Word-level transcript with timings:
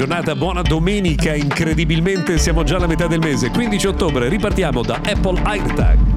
Giornata, 0.00 0.34
buona 0.34 0.62
domenica, 0.62 1.34
incredibilmente 1.34 2.38
siamo 2.38 2.62
già 2.62 2.76
alla 2.76 2.86
metà 2.86 3.06
del 3.06 3.18
mese, 3.18 3.50
15 3.50 3.86
ottobre, 3.88 4.30
ripartiamo 4.30 4.80
da 4.80 4.94
Apple 4.94 5.38
AirTag. 5.42 6.09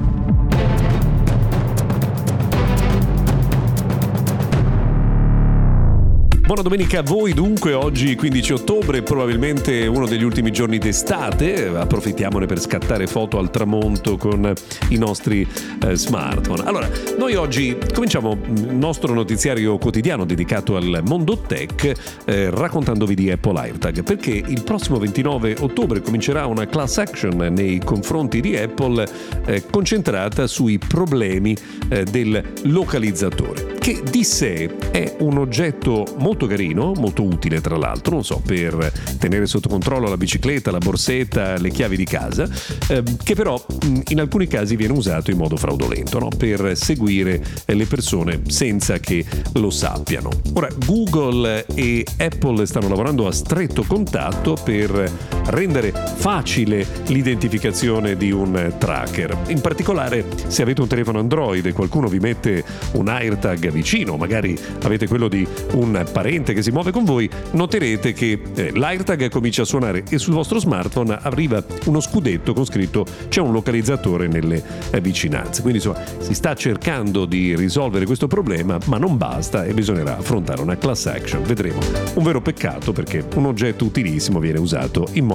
Buona 6.54 6.68
domenica 6.68 7.00
a 7.00 7.02
voi, 7.02 7.32
dunque 7.32 7.72
oggi 7.72 8.14
15 8.14 8.52
ottobre, 8.52 9.02
probabilmente 9.02 9.88
uno 9.88 10.06
degli 10.06 10.22
ultimi 10.22 10.52
giorni 10.52 10.78
d'estate, 10.78 11.66
approfittiamone 11.66 12.46
per 12.46 12.60
scattare 12.60 13.08
foto 13.08 13.40
al 13.40 13.50
tramonto 13.50 14.16
con 14.16 14.52
i 14.90 14.96
nostri 14.96 15.44
eh, 15.84 15.96
smartphone. 15.96 16.62
Allora, 16.64 16.88
noi 17.18 17.34
oggi 17.34 17.76
cominciamo 17.92 18.38
il 18.54 18.72
nostro 18.72 19.12
notiziario 19.14 19.78
quotidiano 19.78 20.24
dedicato 20.24 20.76
al 20.76 21.00
mondo 21.04 21.38
tech 21.38 21.92
eh, 22.24 22.50
raccontandovi 22.50 23.16
di 23.16 23.32
Apple 23.32 23.58
AirTag, 23.58 24.04
perché 24.04 24.30
il 24.30 24.62
prossimo 24.62 25.00
29 25.00 25.56
ottobre 25.58 26.02
comincerà 26.02 26.46
una 26.46 26.66
class 26.66 26.98
action 26.98 27.34
nei 27.52 27.80
confronti 27.80 28.40
di 28.40 28.56
Apple 28.56 29.04
eh, 29.46 29.64
concentrata 29.68 30.46
sui 30.46 30.78
problemi 30.78 31.56
eh, 31.88 32.04
del 32.04 32.40
localizzatore, 32.62 33.74
che 33.80 34.00
di 34.08 34.22
sé 34.22 34.70
è 34.92 35.16
un 35.18 35.38
oggetto 35.38 36.06
molto 36.18 36.42
molto 36.44 36.46
carino, 36.46 36.92
molto 36.94 37.22
utile 37.22 37.60
tra 37.60 37.76
l'altro, 37.76 38.14
non 38.14 38.24
so, 38.24 38.40
per 38.44 38.92
tenere 39.18 39.46
sotto 39.46 39.68
controllo 39.68 40.08
la 40.08 40.16
bicicletta, 40.16 40.70
la 40.70 40.78
borsetta, 40.78 41.56
le 41.58 41.70
chiavi 41.70 41.96
di 41.96 42.04
casa, 42.04 42.48
eh, 42.88 43.02
che 43.22 43.34
però 43.34 43.64
in 44.08 44.20
alcuni 44.20 44.46
casi 44.46 44.76
viene 44.76 44.92
usato 44.92 45.30
in 45.30 45.36
modo 45.36 45.56
fraudolento, 45.56 46.18
no? 46.18 46.28
per 46.28 46.76
seguire 46.76 47.42
le 47.66 47.86
persone 47.86 48.42
senza 48.48 48.98
che 48.98 49.24
lo 49.54 49.70
sappiano. 49.70 50.30
Ora, 50.54 50.68
Google 50.84 51.66
e 51.74 52.04
Apple 52.18 52.66
stanno 52.66 52.88
lavorando 52.88 53.26
a 53.26 53.32
stretto 53.32 53.84
contatto 53.86 54.56
per 54.62 55.10
rendere 55.46 55.92
facile 55.92 56.86
l'identificazione 57.06 58.16
di 58.16 58.30
un 58.30 58.74
tracker. 58.78 59.36
In 59.48 59.60
particolare, 59.60 60.24
se 60.46 60.62
avete 60.62 60.80
un 60.80 60.88
telefono 60.88 61.18
Android 61.18 61.64
e 61.66 61.72
qualcuno 61.72 62.08
vi 62.08 62.18
mette 62.18 62.64
un 62.92 63.08
AirTag 63.08 63.70
vicino, 63.70 64.16
magari 64.16 64.58
avete 64.82 65.06
quello 65.06 65.28
di 65.28 65.46
un 65.72 66.04
parente 66.10 66.54
che 66.54 66.62
si 66.62 66.70
muove 66.70 66.92
con 66.92 67.04
voi, 67.04 67.28
noterete 67.52 68.12
che 68.12 68.40
eh, 68.54 68.72
l'AirTag 68.74 69.28
comincia 69.28 69.62
a 69.62 69.66
suonare 69.66 70.04
e 70.08 70.18
sul 70.18 70.34
vostro 70.34 70.58
smartphone 70.58 71.18
arriva 71.20 71.62
uno 71.86 72.00
scudetto 72.00 72.52
con 72.52 72.64
scritto 72.64 73.04
c'è 73.28 73.40
un 73.40 73.52
localizzatore 73.52 74.26
nelle 74.26 74.62
eh, 74.90 75.00
vicinanze. 75.00 75.60
Quindi 75.60 75.78
insomma 75.78 76.02
si 76.18 76.34
sta 76.34 76.54
cercando 76.54 77.24
di 77.26 77.54
risolvere 77.54 78.06
questo 78.06 78.26
problema, 78.26 78.78
ma 78.86 78.96
non 78.96 79.16
basta 79.16 79.64
e 79.64 79.74
bisognerà 79.74 80.16
affrontare 80.16 80.62
una 80.62 80.76
class 80.76 81.06
action. 81.06 81.42
Vedremo. 81.42 81.80
Un 82.14 82.22
vero 82.22 82.40
peccato 82.40 82.92
perché 82.92 83.24
un 83.34 83.46
oggetto 83.46 83.84
utilissimo 83.84 84.38
viene 84.38 84.58
usato 84.58 85.06
in 85.12 85.24
modo 85.24 85.33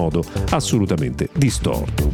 assolutamente 0.50 1.28
distorto. 1.34 2.10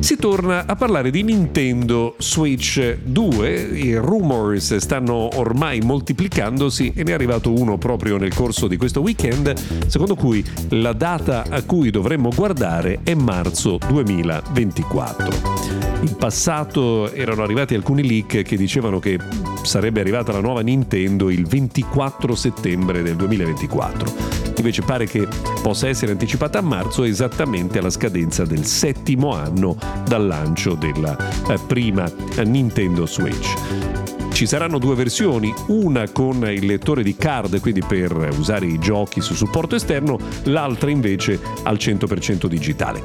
Si 0.00 0.16
torna 0.16 0.66
a 0.66 0.76
parlare 0.76 1.10
di 1.10 1.22
Nintendo 1.22 2.14
Switch 2.18 2.98
2, 3.02 3.50
i 3.50 3.96
rumors 3.96 4.76
stanno 4.76 5.38
ormai 5.38 5.80
moltiplicandosi 5.80 6.92
e 6.94 7.02
ne 7.04 7.12
è 7.12 7.14
arrivato 7.14 7.50
uno 7.50 7.78
proprio 7.78 8.18
nel 8.18 8.34
corso 8.34 8.66
di 8.66 8.76
questo 8.76 9.00
weekend, 9.00 9.54
secondo 9.86 10.14
cui 10.14 10.44
la 10.70 10.92
data 10.92 11.44
a 11.48 11.62
cui 11.62 11.88
dovremmo 11.90 12.28
guardare 12.34 13.00
è 13.02 13.14
marzo 13.14 13.78
2024. 13.78 15.54
In 16.02 16.16
passato 16.16 17.10
erano 17.10 17.42
arrivati 17.42 17.74
alcuni 17.74 18.06
leak 18.06 18.42
che 18.42 18.56
dicevano 18.58 18.98
che 18.98 19.18
sarebbe 19.62 20.00
arrivata 20.00 20.32
la 20.32 20.40
nuova 20.40 20.60
Nintendo 20.60 21.30
il 21.30 21.46
24 21.46 22.34
settembre 22.34 23.02
del 23.02 23.16
2024. 23.16 24.43
Invece 24.56 24.82
pare 24.82 25.06
che 25.06 25.26
possa 25.62 25.88
essere 25.88 26.12
anticipata 26.12 26.58
a 26.58 26.62
marzo 26.62 27.04
esattamente 27.04 27.78
alla 27.78 27.90
scadenza 27.90 28.44
del 28.44 28.64
settimo 28.64 29.34
anno 29.34 29.76
dal 30.06 30.26
lancio 30.26 30.74
della 30.74 31.16
eh, 31.48 31.58
prima 31.66 32.10
Nintendo 32.44 33.06
Switch. 33.06 34.02
Ci 34.34 34.46
saranno 34.46 34.78
due 34.78 34.96
versioni, 34.96 35.54
una 35.68 36.10
con 36.10 36.44
il 36.50 36.66
lettore 36.66 37.04
di 37.04 37.14
card, 37.14 37.60
quindi 37.60 37.82
per 37.86 38.12
usare 38.36 38.66
i 38.66 38.80
giochi 38.80 39.20
su 39.20 39.32
supporto 39.32 39.76
esterno, 39.76 40.18
l'altra 40.46 40.90
invece 40.90 41.38
al 41.62 41.76
100% 41.76 42.46
digitale. 42.46 43.00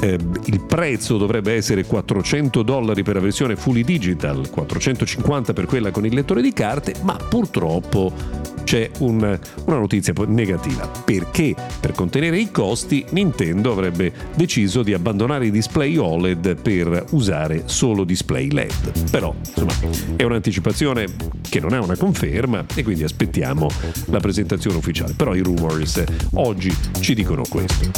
Eh, 0.00 0.18
il 0.46 0.60
prezzo 0.60 1.18
dovrebbe 1.18 1.52
essere 1.52 1.84
400 1.84 2.62
dollari 2.62 3.02
per 3.02 3.16
la 3.16 3.20
versione 3.20 3.54
fully 3.54 3.84
digital, 3.84 4.48
450 4.48 5.52
per 5.52 5.66
quella 5.66 5.90
con 5.90 6.06
il 6.06 6.14
lettore 6.14 6.40
di 6.40 6.54
carte, 6.54 6.94
ma 7.02 7.16
purtroppo 7.16 8.40
c'è 8.64 8.90
un, 8.98 9.38
una 9.64 9.78
notizia 9.78 10.12
negativa 10.26 10.86
perché 10.86 11.54
per 11.80 11.92
contenere 11.92 12.38
i 12.38 12.50
costi 12.50 13.04
Nintendo 13.10 13.72
avrebbe 13.72 14.12
deciso 14.34 14.82
di 14.82 14.92
abbandonare 14.92 15.46
i 15.46 15.50
display 15.50 15.96
OLED 15.96 16.60
per 16.60 17.04
usare 17.10 17.62
solo 17.66 18.04
display 18.04 18.50
LED. 18.50 19.10
Però 19.10 19.34
insomma 19.38 19.72
è 20.16 20.22
un'anticipazione 20.22 21.06
che 21.48 21.60
non 21.60 21.74
è 21.74 21.78
una 21.78 21.96
conferma 21.96 22.64
e 22.74 22.82
quindi 22.82 23.04
aspettiamo 23.04 23.68
la 24.06 24.20
presentazione 24.20 24.76
ufficiale. 24.76 25.12
Però 25.14 25.34
i 25.34 25.40
rumors 25.40 26.02
oggi 26.34 26.74
ci 27.00 27.14
dicono 27.14 27.42
questo. 27.48 27.90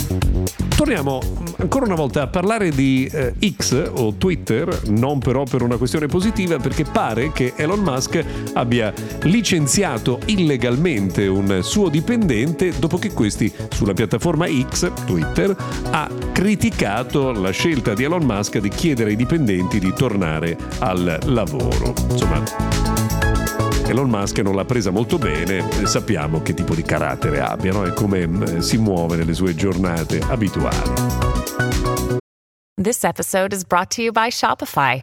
Torniamo 0.75 1.21
ancora 1.59 1.85
una 1.85 1.95
volta 1.95 2.23
a 2.23 2.27
parlare 2.27 2.71
di 2.71 3.09
eh, 3.13 3.33
X 3.57 3.93
o 3.95 4.15
Twitter, 4.15 4.89
non 4.89 5.21
però 5.21 5.45
per 5.45 5.63
una 5.63 5.77
questione 5.77 6.07
positiva 6.07 6.57
perché 6.57 6.85
pare 6.85 7.31
che 7.33 7.53
Elon 7.57 7.79
Musk 7.79 8.23
abbia 8.55 8.93
licenziato 9.23 10.19
illegalmente 10.55 10.83
legalmente 10.85 11.27
un 11.27 11.61
suo 11.63 11.89
dipendente 11.89 12.73
dopo 12.79 12.99
che 12.99 13.13
questi 13.13 13.53
sulla 13.71 13.93
piattaforma 13.93 14.47
X, 14.47 14.91
Twitter, 15.05 15.55
ha 15.91 16.09
criticato 16.33 17.33
la 17.33 17.51
scelta 17.51 17.95
di 17.95 18.05
Elon 18.05 18.25
Musk 18.25 18.59
di 18.59 18.69
chiedere 18.69 19.11
ai 19.11 19.17
dipendenti 19.17 19.79
di 19.79 19.93
tornare 19.93 20.57
al 20.79 21.19
lavoro. 21.25 21.95
Insomma, 22.11 22.43
Elon 23.87 24.09
Musk 24.09 24.39
non 24.39 24.55
l'ha 24.55 24.65
presa 24.65 24.91
molto 24.91 25.19
bene, 25.19 25.69
sappiamo 25.85 26.43
che 26.43 26.55
tipo 26.55 26.75
di 26.75 26.83
carattere 26.83 27.41
abbia 27.41 27.73
no? 27.73 27.85
e 27.85 27.93
come 27.93 28.23
eh, 28.23 28.63
si 28.63 28.79
muove 28.79 29.17
nelle 29.17 29.35
sue 29.35 29.55
giornate 29.55 30.21
abituali. 30.21 30.93
This 32.81 33.05
episode 33.05 33.55
is 33.55 33.65
brought 33.65 33.95
to 33.95 34.03
you 34.03 34.11
by 34.11 34.31
Shopify. 34.31 35.03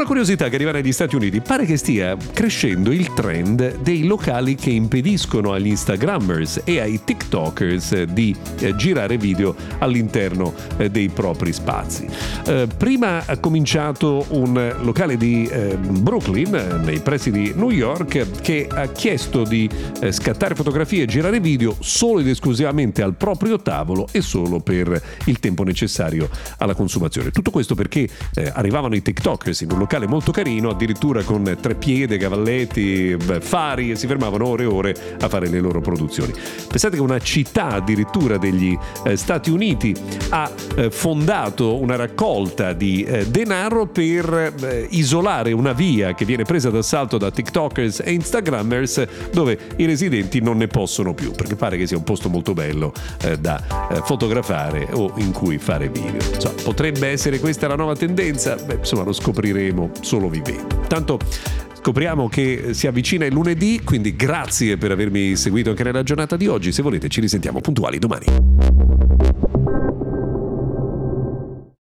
Una 0.00 0.04
curiosità 0.08 0.48
che 0.48 0.54
arriva 0.54 0.70
negli 0.70 0.92
Stati 0.92 1.14
Uniti, 1.14 1.40
pare 1.40 1.66
che 1.66 1.76
stia 1.76 2.16
crescendo 2.32 2.90
il 2.90 3.12
trend 3.12 3.80
dei 3.82 4.04
locali 4.04 4.54
che 4.54 4.70
impediscono 4.70 5.52
agli 5.52 5.66
Instagrammers 5.66 6.62
e 6.64 6.80
ai 6.80 7.00
TikTokers 7.04 8.04
di 8.04 8.34
eh, 8.60 8.74
girare 8.76 9.18
video 9.18 9.54
all'interno 9.78 10.54
eh, 10.78 10.90
dei 10.90 11.08
propri 11.08 11.52
spazi. 11.52 12.06
Eh, 12.46 12.68
prima 12.76 13.26
ha 13.26 13.36
cominciato 13.38 14.24
un 14.30 14.74
locale 14.80 15.16
di 15.16 15.50
Brooklyn, 15.80 16.82
nei 16.84 17.00
pressi 17.00 17.30
di 17.30 17.52
New 17.54 17.70
York, 17.70 18.40
che 18.40 18.68
ha 18.70 18.86
chiesto 18.86 19.42
di 19.42 19.68
scattare 20.10 20.54
fotografie 20.54 21.02
e 21.02 21.06
girare 21.06 21.40
video 21.40 21.76
solo 21.80 22.20
ed 22.20 22.28
esclusivamente 22.28 23.02
al 23.02 23.16
proprio 23.16 23.58
tavolo 23.60 24.06
e 24.12 24.22
solo 24.22 24.60
per 24.60 25.02
il 25.24 25.38
tempo 25.40 25.62
necessario 25.62 26.30
alla 26.58 26.74
consumazione. 26.74 27.30
Tutto 27.30 27.50
questo 27.50 27.74
perché 27.74 28.08
arrivavano 28.52 28.94
i 28.94 29.02
TikTokers 29.02 29.59
TikTokers 29.60 29.62
in 29.62 29.72
un 29.72 29.78
locale 29.78 30.06
molto 30.06 30.32
carino, 30.32 30.70
addirittura 30.70 31.22
con 31.22 31.56
tre 31.60 31.74
piede, 31.74 32.16
cavalletti, 32.16 33.16
fari 33.40 33.90
e 33.90 33.96
si 33.96 34.06
fermavano 34.06 34.46
ore 34.46 34.62
e 34.64 34.66
ore 34.66 34.96
a 35.20 35.28
fare 35.28 35.48
le 35.48 35.60
loro 35.60 35.80
produzioni. 35.80 36.32
Pensate 36.68 36.96
che 36.96 37.02
una 37.02 37.18
città 37.18 37.68
addirittura 37.68 38.38
degli 38.38 38.76
eh, 39.04 39.16
Stati 39.16 39.50
Uniti 39.50 39.94
ha 40.30 40.50
eh, 40.76 40.90
fondato 40.90 41.80
una 41.80 41.96
raccolta 41.96 42.72
di 42.72 43.02
eh, 43.02 43.26
denaro 43.26 43.86
per 43.86 44.54
eh, 44.60 44.86
isolare 44.90 45.52
una 45.52 45.72
via 45.72 46.14
che 46.14 46.24
viene 46.24 46.44
presa 46.44 46.70
d'assalto 46.70 47.18
da 47.18 47.30
TikTokers 47.30 48.02
e 48.04 48.12
Instagrammers 48.12 49.06
dove 49.32 49.58
i 49.76 49.86
residenti 49.86 50.40
non 50.40 50.56
ne 50.56 50.66
possono 50.66 51.14
più 51.14 51.32
perché 51.32 51.56
pare 51.56 51.76
che 51.76 51.86
sia 51.86 51.96
un 51.96 52.04
posto 52.04 52.28
molto 52.28 52.52
bello 52.54 52.92
eh, 53.22 53.38
da 53.38 53.88
eh, 53.90 54.00
fotografare 54.04 54.88
o 54.92 55.12
in 55.16 55.32
cui 55.32 55.58
fare 55.58 55.88
video. 55.88 56.20
Insomma, 56.32 56.54
potrebbe 56.62 57.08
essere 57.08 57.38
questa 57.38 57.66
la 57.66 57.76
nuova 57.76 57.94
tendenza? 57.94 58.54
Beh, 58.54 58.74
insomma, 58.74 59.04
lo 59.04 59.12
scopriremo 59.40 59.90
solo 60.02 60.28
vivendo. 60.28 60.82
Tanto 60.86 61.18
Scopriamo 61.82 62.28
che 62.28 62.74
si 62.74 62.86
avvicina 62.86 63.24
il 63.24 63.32
lunedì, 63.32 63.80
quindi 63.82 64.14
grazie 64.14 64.76
per 64.76 64.90
avermi 64.90 65.34
seguito 65.34 65.70
anche 65.70 65.82
nella 65.82 66.02
giornata 66.02 66.36
di 66.36 66.46
oggi. 66.46 66.72
Se 66.72 66.82
volete 66.82 67.08
ci 67.08 67.22
risentiamo 67.22 67.62
puntuali 67.62 67.98
domani. 67.98 68.89